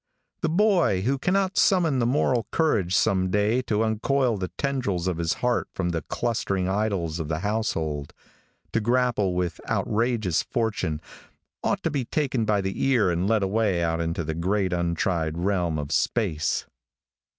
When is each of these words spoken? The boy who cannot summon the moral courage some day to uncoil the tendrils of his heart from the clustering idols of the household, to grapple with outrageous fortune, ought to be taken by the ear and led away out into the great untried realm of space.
The 0.41 0.49
boy 0.49 1.01
who 1.03 1.19
cannot 1.19 1.59
summon 1.59 1.99
the 1.99 2.07
moral 2.07 2.47
courage 2.49 2.95
some 2.95 3.29
day 3.29 3.61
to 3.61 3.83
uncoil 3.83 4.35
the 4.35 4.47
tendrils 4.57 5.05
of 5.07 5.19
his 5.19 5.33
heart 5.45 5.67
from 5.75 5.89
the 5.89 6.01
clustering 6.01 6.67
idols 6.67 7.19
of 7.19 7.27
the 7.27 7.41
household, 7.41 8.11
to 8.73 8.79
grapple 8.79 9.35
with 9.35 9.61
outrageous 9.69 10.41
fortune, 10.41 11.01
ought 11.61 11.83
to 11.83 11.91
be 11.91 12.03
taken 12.03 12.45
by 12.45 12.61
the 12.61 12.83
ear 12.83 13.11
and 13.11 13.27
led 13.29 13.43
away 13.43 13.83
out 13.83 14.01
into 14.01 14.23
the 14.23 14.33
great 14.33 14.73
untried 14.73 15.37
realm 15.37 15.77
of 15.77 15.91
space. 15.91 16.65